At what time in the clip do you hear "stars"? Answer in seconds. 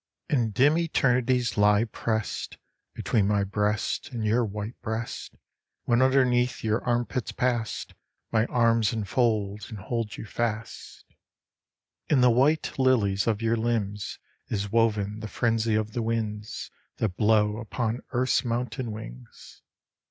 0.53-0.67